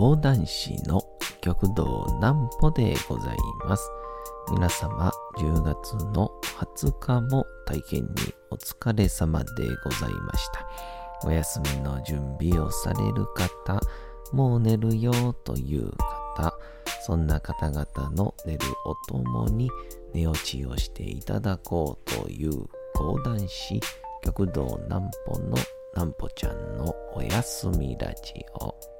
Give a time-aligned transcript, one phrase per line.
[0.00, 1.02] 講談師の
[1.42, 3.90] 極道南歩でございます。
[4.50, 8.08] 皆様、10月の20日も体験に
[8.50, 9.46] お疲れ様で
[9.84, 10.66] ございました。
[11.28, 13.78] お休みの準備をされる方、
[14.32, 15.92] もう寝るよという
[16.34, 16.54] 方、
[17.02, 19.68] そんな方々の寝るおともに
[20.14, 22.52] 寝落ちをしていただこうという
[22.94, 23.78] 講談師、
[24.24, 25.58] 極道南歩の
[25.94, 28.32] 南歩ちゃんのおやすみラジ
[28.62, 28.99] オ。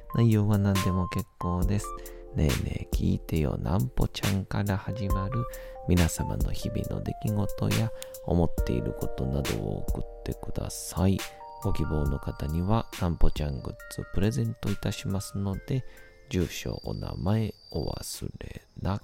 [0.15, 1.87] 内容は何でも結構です。
[2.35, 5.43] ねえねえ聞いてよなんぽちゃんから始まる
[5.89, 7.91] 皆様の日々の出来事や
[8.25, 11.19] 思っていることなどを送ってください。
[11.63, 15.83] ご希望の方にはなんぽちゃんグッズプレゼントいたしますので、
[16.29, 19.01] 住所、お名前お忘れな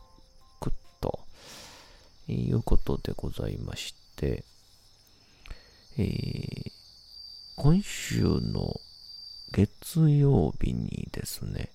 [0.60, 1.20] くと
[2.28, 4.44] いうことでございまして、
[5.98, 6.78] えー
[7.60, 8.80] 今週の
[9.52, 11.70] 月曜日にですね、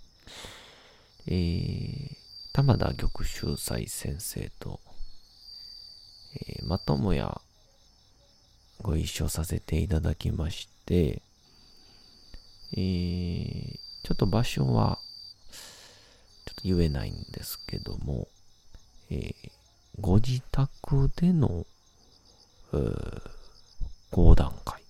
[1.27, 2.17] えー、
[2.53, 4.81] 玉田玉秀斎先生と、
[6.35, 7.41] えーまともや
[8.81, 11.23] ご一緒させていただきまして、
[12.73, 14.99] えーちょっと場所は
[16.45, 18.27] ちょっと言えないんですけども、
[19.11, 19.35] えー
[20.01, 21.67] ご自宅での、
[22.73, 23.31] えー
[24.11, 24.83] 講談会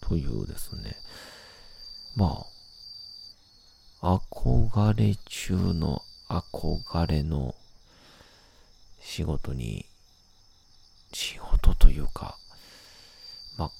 [0.00, 0.96] というですね、
[2.18, 2.44] ま
[4.02, 7.54] あ、憧れ中の憧れの
[9.00, 9.86] 仕事に、
[11.12, 12.36] 仕事というか、
[13.56, 13.70] まあ、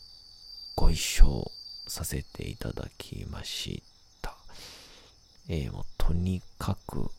[0.76, 1.50] ご一緒
[1.88, 3.82] させていただきまし
[4.22, 4.36] た。
[5.48, 7.10] えーもうとにかく、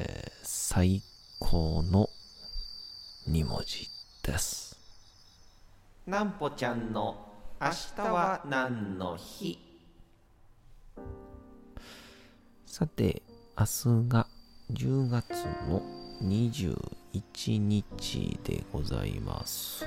[0.00, 1.02] えー最
[1.38, 2.10] 高の
[3.28, 3.88] 2文字
[4.24, 4.76] です。
[6.04, 7.28] なんぽちゃんの
[7.60, 9.69] 明日は何の日？
[12.66, 13.22] さて、
[13.58, 14.26] 明日が
[14.72, 15.82] 10月の
[16.22, 19.84] 21日でございます。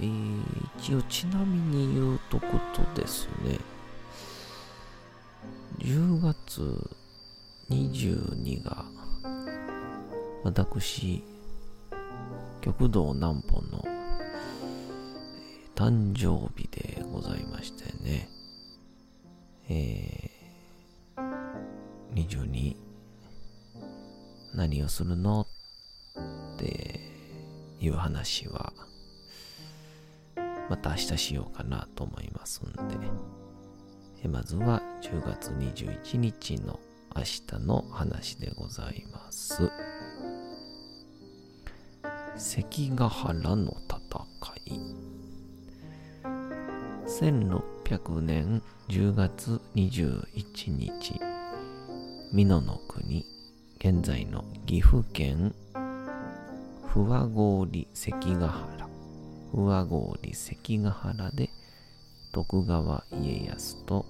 [0.00, 0.42] えー、
[0.78, 3.58] 一応ちなみに言うとくとですね、
[5.78, 6.90] 10月
[7.70, 8.84] 22が
[10.44, 11.22] 私、
[12.60, 13.84] 極道南歩の
[15.74, 18.28] 誕生日でございましてね、
[19.68, 22.76] えー、22
[24.54, 25.46] 何をするの
[26.56, 27.00] って
[27.80, 28.72] いう話は
[30.68, 32.98] また明日しようかなと思いますんで。
[34.24, 36.80] えまずは10月21日の
[37.14, 39.70] 明日の話でございます。
[42.36, 43.96] 関ヶ原の戦
[44.66, 44.80] い。
[47.88, 51.18] 1600年10月21日。
[52.34, 53.24] 美濃の国
[53.78, 55.54] 現在の岐阜県。
[56.86, 58.88] 不破郡関ヶ原。
[59.52, 61.48] 不破郡関ヶ原で
[62.32, 64.04] 徳川家康と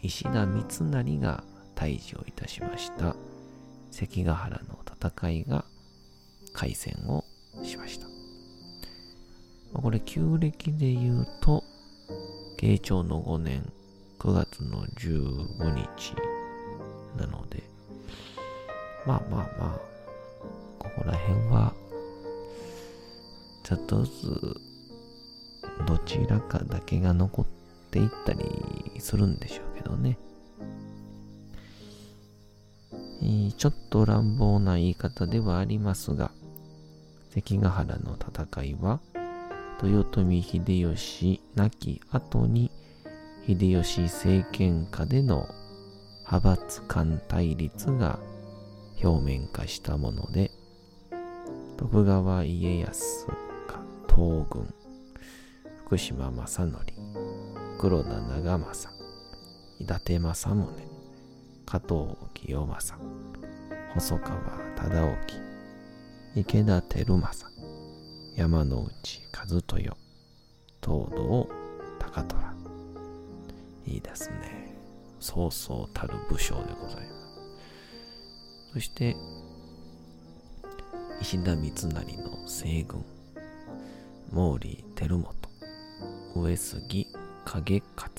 [0.00, 1.44] 石田三成が
[1.74, 3.14] 退治をいたしました。
[3.90, 5.66] 関ヶ原の戦いが
[6.54, 7.24] 開戦を
[7.62, 8.06] しました。
[9.78, 11.62] これ旧暦で言うと
[12.62, 13.72] 慶長の5年
[14.20, 16.14] 9月の15日
[17.18, 17.64] なので
[19.04, 19.80] まあまあまあ
[20.78, 21.74] ここら辺は
[23.64, 24.56] ちょっとずつ
[25.88, 27.46] どちらかだけが残っ
[27.90, 30.16] ていったりするんでしょうけどね。
[33.56, 36.32] ちょっと乱暴な言い方ではありますが、
[37.30, 38.98] 関ヶ原の戦いは、
[39.82, 42.70] 豊臣秀吉亡き後に、
[43.46, 45.48] 秀吉政権下での
[46.20, 48.20] 派閥間対立が
[49.02, 50.52] 表面化したもので、
[51.76, 53.34] 徳川家康が
[54.08, 54.72] 東軍、
[55.86, 56.78] 福島正則、
[57.78, 59.04] 黒田長政、
[59.80, 60.88] 伊達政宗、
[61.66, 62.94] 加藤清正、
[63.94, 64.38] 細川
[64.76, 65.36] 忠興、
[66.36, 67.71] 池田輝政、
[68.34, 69.96] 山之内和豊、
[70.80, 71.48] 東堂
[71.98, 72.54] 高虎。
[73.84, 74.74] いいですね。
[75.20, 78.72] そうそうたる武将でございます。
[78.72, 79.14] そして、
[81.20, 83.04] 石田三成の西軍、
[84.30, 85.34] 毛利輝元、
[86.34, 87.06] 上杉
[87.44, 88.12] 景勝、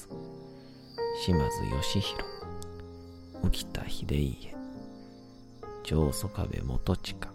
[1.25, 2.23] 島津義弘、
[3.41, 4.55] 浮田秀家、
[5.83, 7.32] 上祖壁元親、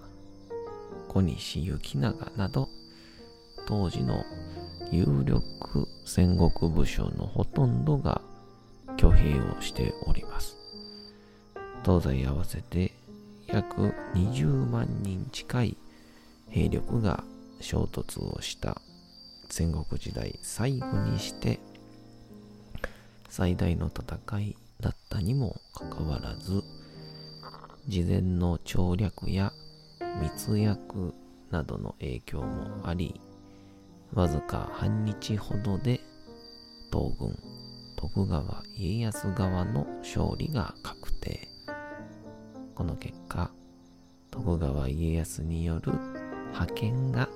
[1.08, 2.68] 小西行長など、
[3.66, 4.24] 当時の
[4.90, 8.20] 有力戦国武将のほとんどが
[8.96, 10.56] 挙兵をしております。
[11.84, 12.92] 東西合わせて
[13.46, 15.76] 約20万人近い
[16.50, 17.24] 兵力が
[17.60, 18.80] 衝突をした
[19.48, 21.58] 戦国時代最後にして
[23.28, 26.62] 最大の戦いだったにもかかわらず
[27.86, 29.47] 事前の調略や
[30.20, 31.14] 密約
[31.50, 33.20] などの影響もあり
[34.12, 36.00] わずか半日ほどで
[36.92, 37.36] 東軍
[37.96, 41.48] 徳川家康側の勝利が確定。
[42.74, 43.50] この結果
[44.30, 45.92] 徳川家康による
[46.52, 47.28] 派遣が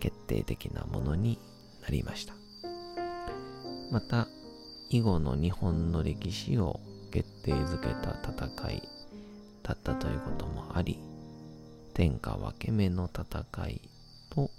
[0.00, 1.38] 決定的なものに
[1.82, 2.34] なりました。
[3.92, 4.26] また
[4.88, 6.80] 以後の日本の歴史を
[7.12, 8.82] 決定づけた戦い
[9.62, 10.98] だったということもあり
[12.00, 13.82] 天下分け目の戦い
[14.30, 14.50] と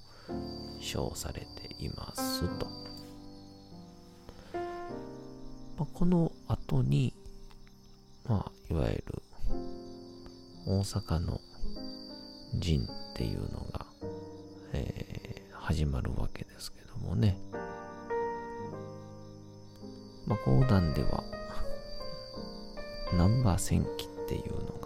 [0.80, 2.68] 称されていますと、
[5.76, 7.16] まあ、この後に
[8.30, 9.04] まあいわゆる
[10.68, 11.42] 大阪の
[12.60, 13.88] 陣っていうのが、
[14.74, 17.40] えー、始まるわけですけどもね。
[20.28, 21.24] まあ、講談では、
[23.18, 24.81] ナンバー戦記っていうのが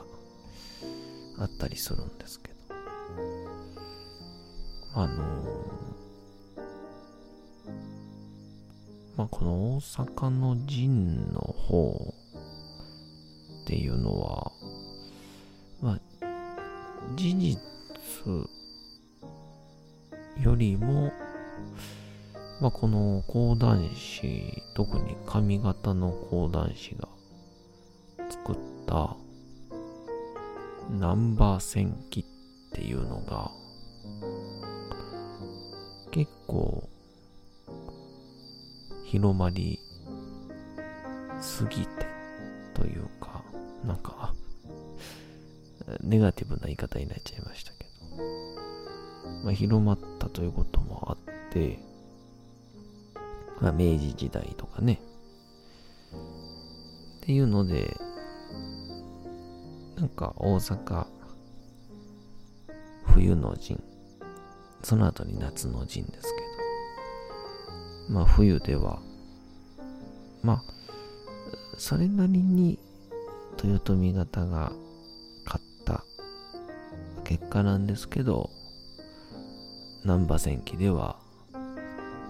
[1.38, 2.56] あったりするんですけど、
[4.94, 5.24] あの、
[9.18, 12.14] まあ、この大阪の陣の方
[13.64, 14.52] っていうのは、
[15.82, 16.00] まあ、
[17.16, 17.60] 事実
[20.42, 21.12] よりも、
[22.62, 27.08] まあ、この講談師、特に上方の講談師が
[36.12, 36.90] 結構
[39.06, 39.80] 広まり
[41.42, 42.08] すぎて
[42.74, 43.44] というか、
[43.84, 44.34] なんか
[46.02, 47.90] ネガティブな言い方になっちゃいましたけど、
[49.44, 51.18] まあ、広まったということもあっ
[51.52, 51.80] て、
[53.62, 55.00] まあ、明治時代とかね、
[57.22, 57.96] っていうので、
[59.96, 61.08] なんか大阪、
[63.06, 63.82] 冬の陣、
[64.86, 66.42] その後に夏の陣ですけ
[68.08, 69.00] ど、まあ冬では、
[70.44, 70.64] まあ、
[71.76, 72.78] それなりに
[73.64, 74.72] 豊臣方が
[75.44, 76.04] 勝った
[77.24, 78.52] 結果なんですけど、
[80.04, 81.16] 難波戦記では、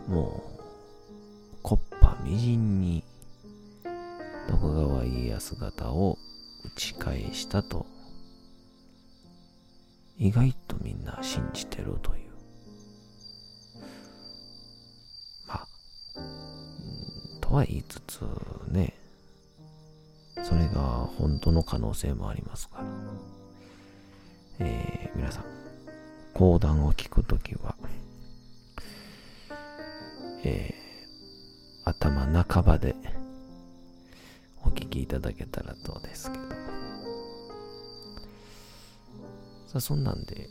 [0.08, 0.60] もう、
[1.62, 3.04] コッパみじんに、
[4.48, 6.18] 徳川家康方を
[6.64, 7.86] 打ち返したと、
[10.18, 12.25] 意外とみんな信じてるという。
[17.56, 18.22] は言いつつ
[18.68, 18.94] ね、
[20.44, 22.86] それが本当の可能性もありますから。
[24.60, 25.46] えー、皆さん、
[26.34, 27.76] 講談を聞くときは、
[30.44, 32.94] えー、頭半ばで
[34.64, 36.44] お聞きいただけたらとですけど。
[39.68, 40.50] さあ、そんなんで、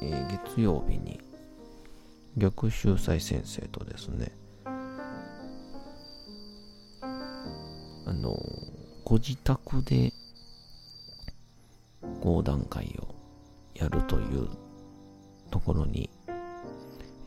[0.00, 1.20] えー、月曜日に
[2.36, 4.30] 逆秀才先生とですね、
[8.26, 8.36] の、
[9.04, 10.12] ご自宅で
[12.20, 13.14] 講談会を
[13.74, 14.48] やるという
[15.50, 16.10] ところに、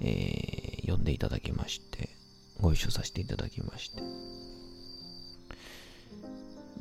[0.02, 2.10] えー、呼んでいただきまして、
[2.60, 4.02] ご一緒させていただきまして。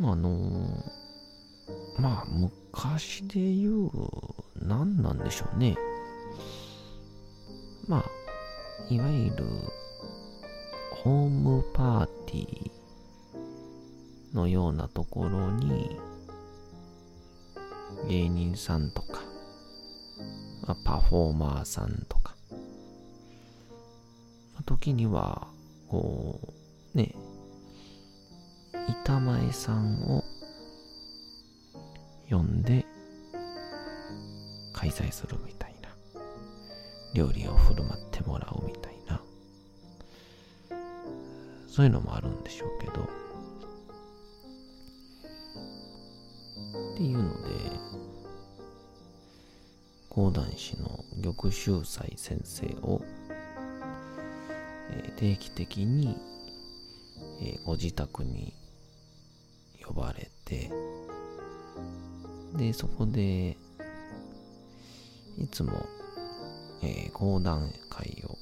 [0.01, 0.85] まあ、あの、
[1.99, 3.91] まあ、昔で言う、
[4.57, 5.77] 何なんでしょうね。
[7.87, 9.47] まあ、いわゆる、
[11.03, 12.78] ホームパーティー
[14.35, 15.99] のようなところに、
[18.09, 19.23] 芸人さんとか、
[20.67, 22.35] まあ、パフォーマーさんとか、
[24.55, 25.49] まあ時には、
[25.89, 26.39] こ
[26.95, 27.15] う、ね、
[28.89, 30.25] 板前さんを
[32.29, 32.85] 呼んで
[34.73, 35.89] 開催するみたいな。
[37.15, 39.21] 料理を振る舞ってもらうみたいな。
[41.67, 43.09] そういうのもあるんでしょうけど、
[46.99, 47.49] っていうので、
[50.09, 53.01] 講談師の玉秀斎先生を、
[54.91, 56.19] えー、定期的に、
[57.41, 58.53] えー、ご自宅に
[59.87, 60.73] 呼ばれて、
[62.57, 63.57] で、そこで、
[65.39, 65.87] いつも、
[66.83, 68.37] えー、講談会を、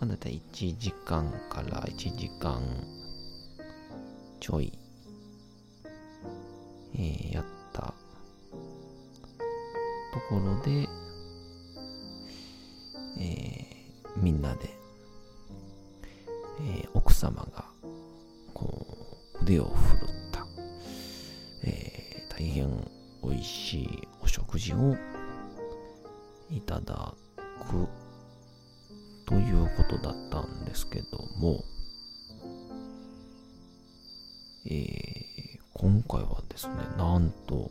[0.00, 2.60] まあ、だいたい1時間から1時間
[4.40, 4.72] ちょい、
[7.02, 7.94] えー、やった。
[10.12, 10.88] ところで、
[13.18, 14.68] えー、みんなで、
[16.60, 17.64] えー、奥様が
[18.52, 18.86] こ
[19.40, 20.46] う腕を振るった、
[21.64, 22.68] えー、大変
[23.24, 24.94] 美味しいお食事を
[26.50, 27.14] いただ
[27.68, 27.88] く
[29.26, 31.64] ということだったんですけども、
[34.66, 35.11] えー、
[35.82, 37.68] 今回はですね、なんと、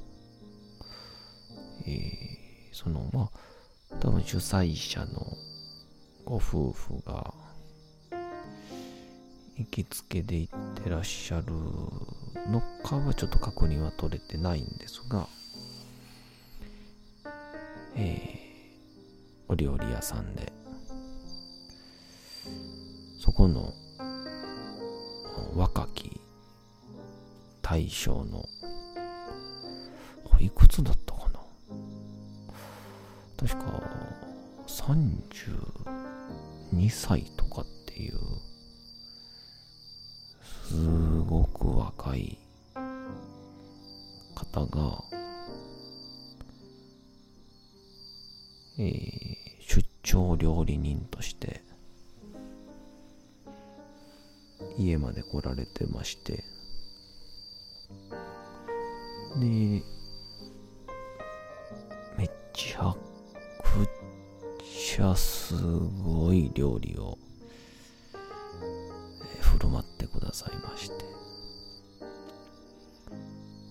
[1.87, 3.29] えー、その、ま
[3.91, 5.25] あ、多分主催者の
[6.25, 7.33] ご夫婦が、
[9.55, 11.53] 行きつけで行ってらっしゃる
[12.51, 15.29] のかはちょっと確認は取れてないんですが、
[17.95, 20.51] えー、お料理屋さんで、
[23.21, 23.73] そこの
[27.81, 28.47] 大将の、
[30.39, 31.39] いくつだったかな？
[33.47, 33.81] 確か
[34.67, 38.19] 32歳とかっていう、
[40.67, 40.75] す
[41.27, 42.37] ごく若い
[44.35, 45.03] 方が、
[48.77, 51.63] えー、出張料理人として
[54.77, 56.43] 家まで来られてまして。
[59.41, 59.83] で
[62.15, 62.95] めちゃ
[63.63, 63.87] く
[64.63, 65.55] ちゃす
[66.03, 67.17] ごい料理を、
[69.41, 71.11] 振る舞ってくださいまして。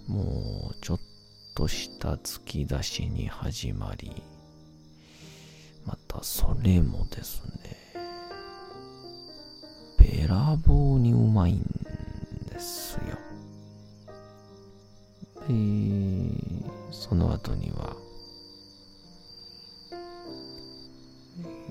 [0.09, 1.01] もうちょっ
[1.55, 4.25] とした突き出しに始まり
[5.87, 7.95] またそれもですね
[10.01, 11.80] べらぼうにうまいんで
[17.51, 17.97] 後には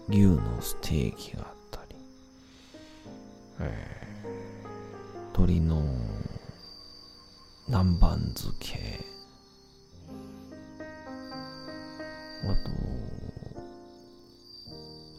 [0.10, 1.96] 牛のステーキがあったり、
[3.60, 5.82] えー、鶏の
[7.68, 9.00] 南蛮漬け
[12.44, 12.70] あと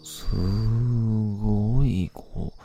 [0.05, 0.27] す
[1.41, 2.61] ごいこう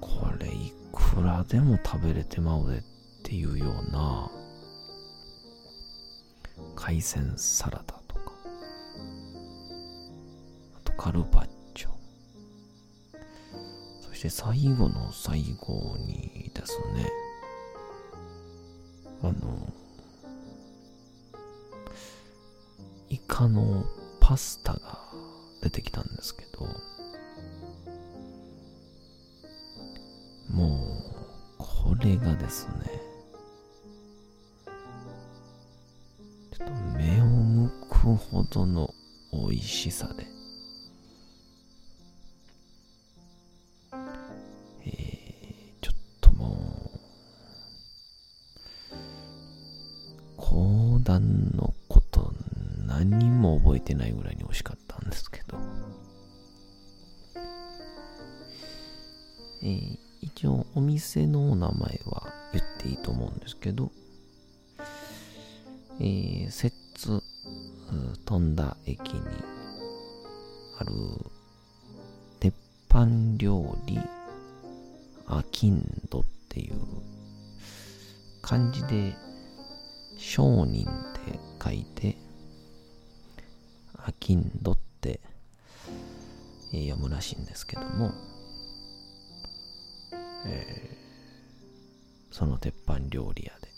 [0.00, 2.82] これいくらでも食べれてまうでっ
[3.22, 4.30] ていうような
[6.92, 8.34] 海鮮サラダとか。
[10.76, 11.88] あとカルパッチョ。
[14.02, 17.10] そして最後の最後にですね。
[19.22, 19.32] あの
[23.08, 23.86] イカの
[24.20, 24.80] パスタが
[25.62, 26.66] 出てきたんですけど
[30.50, 33.11] もうこれがですね
[38.16, 38.94] ほどの
[39.32, 40.26] 美味しさで、
[44.84, 46.90] えー、ちょっとも
[48.90, 48.96] う、
[50.36, 52.32] 講談のこと
[52.86, 55.56] 何も覚えてないぐらいに美味しかったんですけど、
[59.62, 63.90] えー、一応お店のお名前は言っていいと思うんですけど、
[72.92, 73.98] 鉄板料理
[75.26, 76.74] アキンドっていう
[78.42, 79.14] 漢字で
[80.18, 82.18] 商人って書いて
[83.96, 85.20] アキンドって
[86.70, 88.12] 読むらしいんですけども、
[90.44, 93.68] えー、その鉄板料理屋で。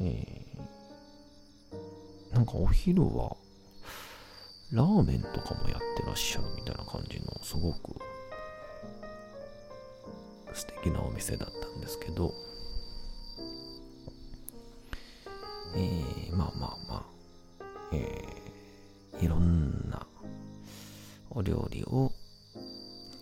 [0.00, 3.36] えー、なんかお昼は、
[4.74, 7.94] ラーメンとかもやってらっしゃるみたいな感じの、すごく
[10.52, 12.34] 素敵なお店だったんですけど、
[15.76, 17.06] えー、まあまあま
[17.60, 20.04] あ、えー、いろんな
[21.30, 22.10] お料理を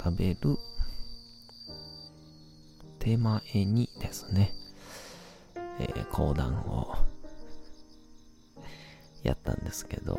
[0.03, 0.59] 食べる
[2.99, 4.55] 手前にですね、
[5.79, 6.97] えー、講談を
[9.23, 10.19] やったんですけど、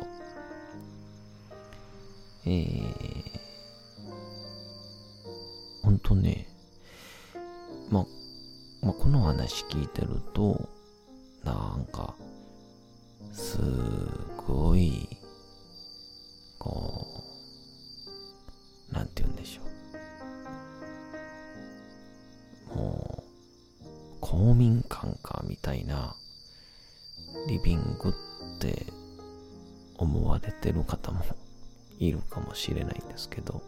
[2.46, 3.24] えー、
[5.82, 6.46] ほんとね、
[7.90, 8.06] まあ、
[8.82, 10.68] まあ、この話聞いてると、
[11.42, 12.14] なんか、
[13.32, 13.58] す
[14.46, 15.08] ごい、
[16.58, 17.06] こ
[18.90, 19.62] う、なんて言うんでしょ
[22.74, 22.76] う。
[22.76, 23.24] も
[23.80, 23.84] う、
[24.20, 26.14] 公民館かみたいな、
[27.48, 28.86] リビングって
[29.96, 31.24] 思われてる方も
[31.98, 33.62] いるかもしれないんですけど、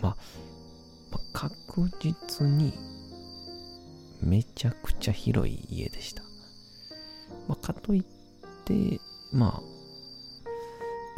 [0.00, 0.16] まあ、
[1.10, 2.72] まあ、確実に
[4.22, 6.22] めちゃくちゃ広い家でした。
[7.48, 8.02] まあ、かといっ
[8.64, 9.00] て、
[9.32, 9.62] まあ、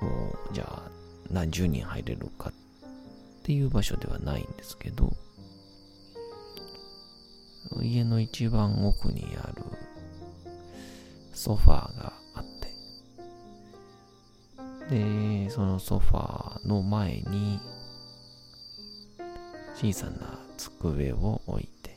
[0.01, 0.91] こう、じゃあ
[1.31, 2.53] 何十人入れるかっ
[3.43, 5.13] ていう場所ではないんですけど、
[7.81, 9.63] 家の一番奥にある
[11.33, 12.12] ソファーが、
[14.93, 17.59] で、そのソファーの前に
[19.75, 21.97] 小さな机を置いて、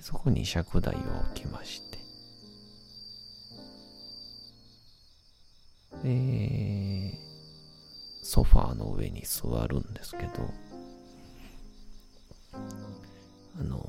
[0.00, 0.98] そこに尺台を
[1.32, 1.98] 置きまして、
[6.04, 7.18] で、
[8.22, 10.30] ソファーの上に座るんですけど、
[13.58, 13.80] あの、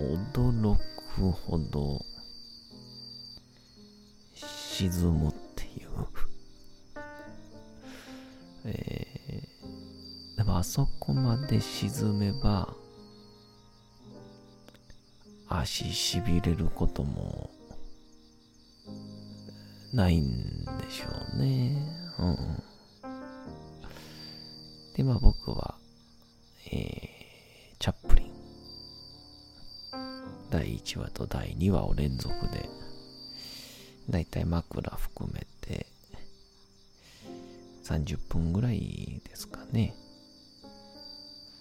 [0.00, 0.76] 驚
[1.14, 1.99] くほど
[4.88, 5.90] 沈むっていう
[8.64, 12.66] えー、でもあそこまで沈めば
[15.50, 17.50] 足しびれることも
[19.92, 21.76] ないんでしょうね。
[22.18, 22.62] うん。
[24.96, 25.74] で、まあ僕は、
[26.72, 28.30] えー、チャップリン。
[30.48, 32.68] 第1話と第2話を連続で、
[34.10, 35.86] だいたい枕含めて、
[37.84, 39.94] 30分ぐらいですかね。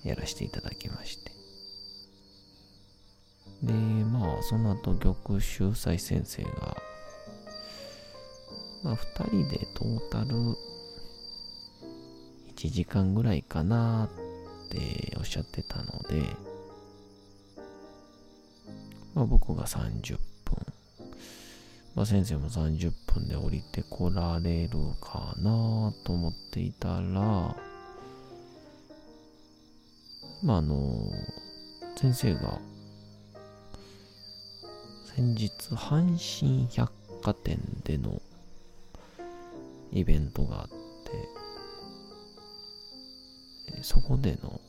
[0.04, 1.32] やらせていただきまして。
[3.64, 6.78] で、まあ、その後、玉秀斎先生が、
[8.84, 10.56] まあ、二人でトータル
[12.56, 16.24] 1時間ぐらいかなっておっしゃってたので、
[19.14, 20.18] まあ、僕が30、
[22.00, 27.02] まあ、先生も30分で降りてこられるかなと思っていたら、
[30.42, 31.12] まあ、あの、
[31.98, 32.58] 先生が、
[35.14, 36.90] 先日、阪神百
[37.22, 38.22] 貨店での
[39.92, 40.68] イベントがあっ
[43.74, 44.62] て、そこでの、こ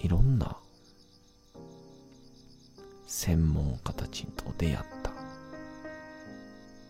[0.00, 0.56] う、いろんな
[3.18, 5.10] 専門家たちと出会った。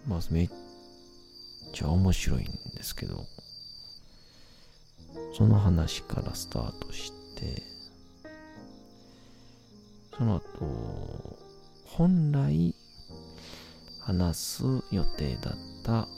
[0.08, 0.50] まあ、めっ
[1.72, 3.24] ちゃ面白いんですけど、
[5.38, 7.62] その話からスタートして、
[10.18, 11.38] その後、
[11.84, 12.74] 本来
[14.00, 16.08] 話す予定だった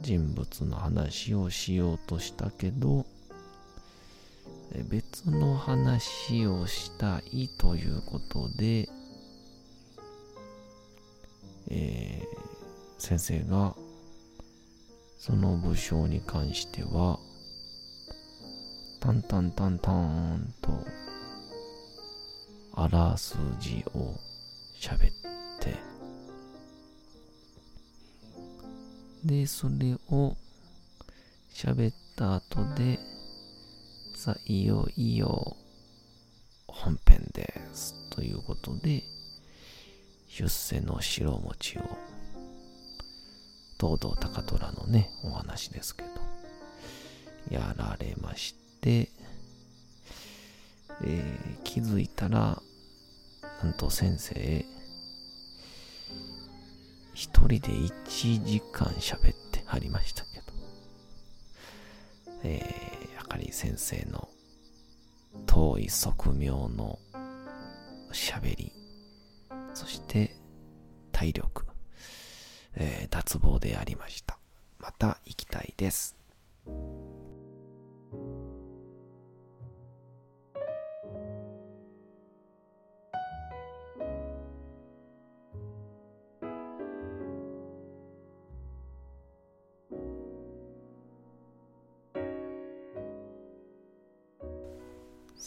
[0.00, 3.04] 人物の話をしようとしたけど、
[4.88, 8.88] 別の話をしたいということで、
[11.70, 13.74] えー、先生が
[15.18, 17.18] その武将に関しては
[19.00, 20.70] タンタンタンタンと
[22.74, 24.14] あらすじを
[24.80, 24.98] 喋っ
[25.60, 25.76] て
[29.24, 30.36] でそれを
[31.52, 32.98] 喋った後で
[34.18, 35.56] さあ、いよいよ
[36.66, 37.94] 本編です。
[38.10, 39.04] ということで、
[40.26, 41.82] 出世の白餅を、
[43.80, 46.08] 東堂高虎のね、お話ですけど、
[47.56, 49.08] やられまして、
[51.04, 52.60] えー、気づいたら、
[53.62, 54.64] なんと先生、
[57.14, 60.44] 一人で1時間喋ってはりましたけど、
[62.42, 62.87] えー
[63.36, 64.28] り先生の
[65.46, 66.98] 遠い側面の
[68.12, 68.72] 喋り、
[69.74, 70.36] そして
[71.12, 71.66] 体力、
[72.74, 74.38] えー、脱帽でありました。
[74.78, 76.16] また行きたいです。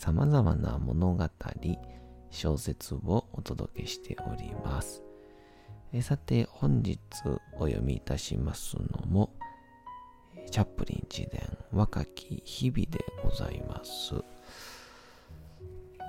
[0.00, 1.28] 様々な物語、
[2.30, 5.02] 小説をお届けしております。
[5.92, 6.98] えさて、本日
[7.58, 9.28] お読みいたしますのも、
[10.50, 14.12] チャップリン自伝若き日々でございます。
[14.12, 14.24] ちょ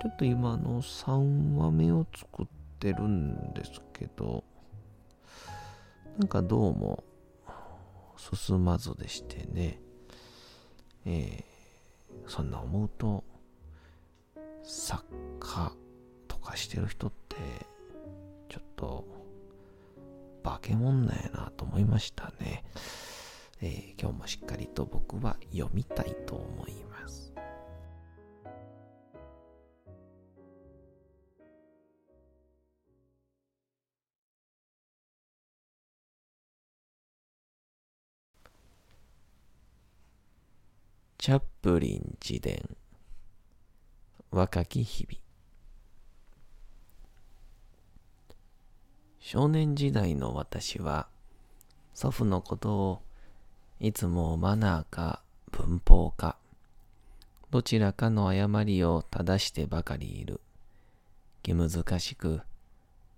[0.07, 2.47] っと今の3話目を作っ
[2.79, 4.45] てるんですけど、
[6.17, 7.03] なんかどうも
[8.15, 9.81] 進まずでしてね、
[11.05, 13.25] えー、そんな思うと、
[14.63, 15.03] 作
[15.39, 15.71] 家
[16.27, 17.35] とかしてる人って、
[18.49, 19.05] ちょっと、
[20.43, 22.63] 化け物なんやなと思いましたね。
[23.61, 27.31] えー、今日もしっかりと僕は読みたいと思います。
[41.19, 42.75] チャップリン自伝
[44.33, 45.19] 若き日々。
[49.19, 51.09] 少年時代の私は
[51.93, 53.01] 祖父のことを
[53.81, 56.37] いつもマナーか文法か
[57.49, 60.39] どちらかの誤りを正してばかりいる
[61.43, 62.39] 気難しく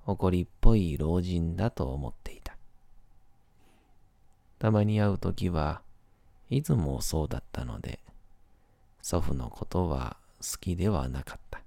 [0.08, 2.58] 怒りっぽい老人だと思っていた。
[4.58, 5.84] たまに会うときは
[6.49, 7.99] いつもそうだったので
[9.04, 11.62] 祖父のことは好きではなかった。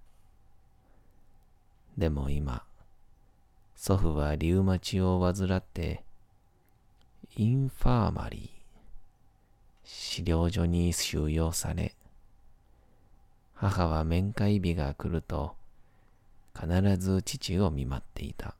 [1.96, 2.62] でも今、
[3.74, 6.04] 祖父はリウマチを患って、
[7.36, 11.94] インファーマリー、治療所に収容され、
[13.54, 15.56] 母は面会日が来ると、
[16.54, 18.54] 必ず父を見舞っていた。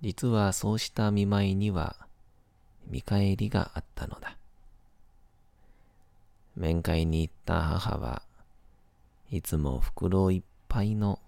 [0.00, 1.96] 実はそうした見舞いには
[2.86, 4.37] 見返りがあったのだ。
[6.58, 8.22] 面会に行った母は
[9.30, 11.20] いつも袋いっぱいの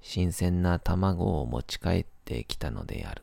[0.00, 3.22] 新鮮な卵を持ち帰ってきたのである。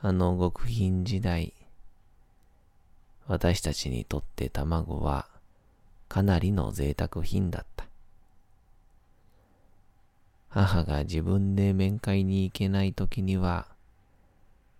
[0.00, 1.52] あの極貧時代、
[3.26, 5.28] 私たちにとって卵は
[6.08, 7.86] かなりの贅沢品だった。
[10.48, 13.68] 母が自分で面会に行けない時には、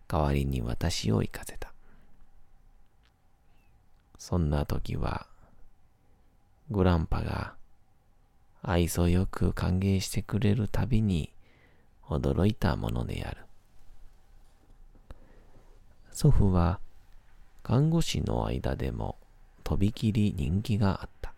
[0.09, 1.70] 代わりに私を行かせた。
[4.21, 5.27] そんな時は、
[6.71, 7.55] グランパが
[8.61, 11.33] 愛想よく歓迎してくれるたびに
[12.07, 13.39] 驚いたものである。
[16.13, 16.81] 祖父は
[17.63, 19.17] 看護師の間でも
[19.65, 21.33] とびきり人気があった。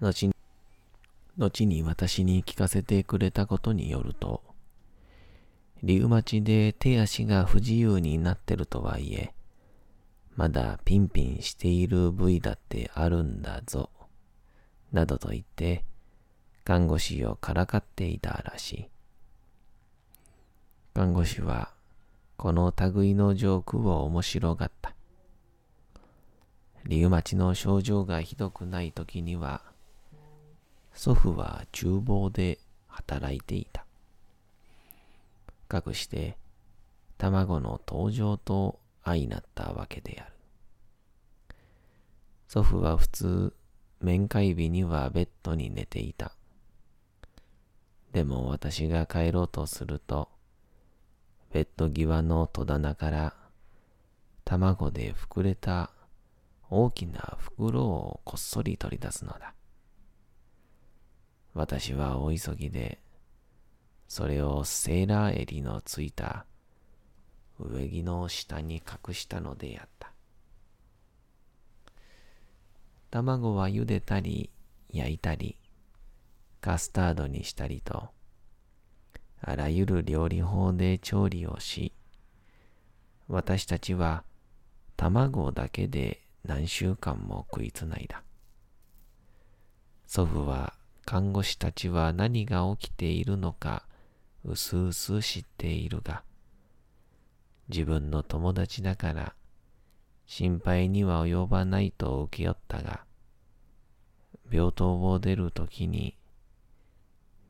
[0.00, 0.34] 後に
[1.38, 4.42] 後に私に聞かせてくれたことによると、
[5.84, 9.32] リウマチで手足が不自由になってるとはいえ、
[10.34, 13.90] まだピンピンしている部位だってあるんだぞ、
[14.90, 15.84] などと言って、
[16.64, 18.88] 看護師をからかっていたらしい。
[20.94, 21.72] 看護師は、
[22.36, 24.94] この類のジョークを面白がった。
[26.84, 29.62] リウマチの症状がひどくない時には、
[30.94, 33.84] 祖父は厨房で働いていた。
[35.68, 36.36] かくして、
[37.18, 40.32] 卵の登場と相なったわけである。
[42.48, 43.56] 祖父は普通、
[44.00, 46.32] 面会日にはベッドに寝ていた。
[48.12, 50.28] でも私が帰ろうとすると、
[51.50, 53.34] ベッド際の戸棚から
[54.44, 55.90] 卵で膨れた
[56.68, 59.54] 大きな袋をこっそり取り出すのだ。
[61.54, 63.00] 私は大急ぎで、
[64.08, 66.46] それをセーラー襟のついた
[67.70, 70.12] 上着の下に隠したのであった。
[73.10, 74.50] 卵は茹でたり
[74.90, 75.56] 焼いたり、
[76.60, 78.08] カスタードにしたりと、
[79.40, 81.92] あらゆる料理法で調理をし、
[83.28, 84.24] 私たちは
[84.96, 88.22] 卵だけで何週間も食いつないだ。
[90.06, 93.84] 祖父は看護師たちは何が起きているのか
[94.44, 96.22] うすうす知っているが、
[97.68, 99.34] 自分の友達だから
[100.26, 103.04] 心配には及ばないと受け負ったが、
[104.50, 106.16] 病棟を出るときに、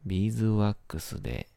[0.05, 1.49] ビーズワックスで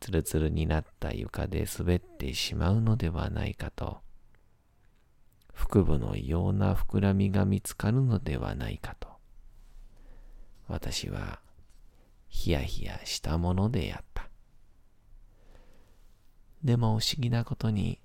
[0.00, 3.98] ツルツルになった床で滑ってしまうのではないかと、
[5.52, 9.08] 腹部の異様な膨らみが見つかるのではないかと、
[10.66, 11.40] 私は
[12.26, 14.31] ヒヤヒヤしたものであった。
[16.64, 17.98] でも不思議なことに、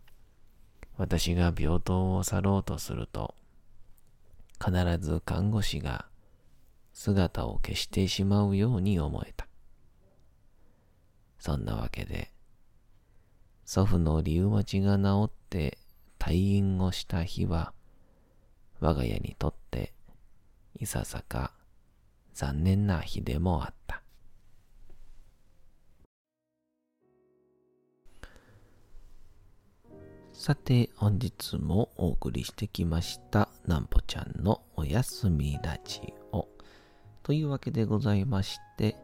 [0.98, 3.36] 私が病棟を去ろうとすると、
[4.60, 6.08] 必ず看護師が
[6.92, 9.48] 姿を消してしまうように思えた。
[11.38, 12.32] そんなわけで、
[13.64, 15.78] 祖父のリウマチが治って
[16.18, 17.74] 退院をした日は、
[18.80, 19.94] 我が家にとって
[20.80, 21.52] いささか
[22.34, 23.77] 残念な日でもあった。
[30.38, 36.48] さて、本日もお送りしてきました、なんぽちゃんのおやすみラジオ。
[37.24, 38.96] というわけでございまして、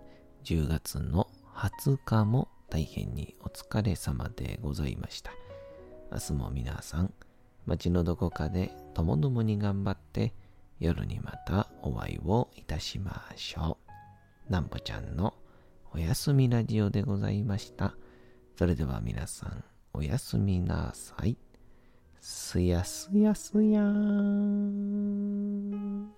[0.44, 5.32] 10月の20日も大変にお疲れ様でございました。
[6.12, 7.12] 明日も皆さん、
[7.66, 10.36] 街のどこかでともどもに頑張って、
[10.80, 13.80] 夜にまたお会いをいたしましょ
[14.48, 14.52] う。
[14.52, 15.34] なんぽちゃんの
[15.96, 17.96] おやすみラジオでございました。
[18.56, 19.64] それでは皆さん、
[19.96, 21.38] おやすみなさい。
[22.20, 26.12] すやすやすやーん。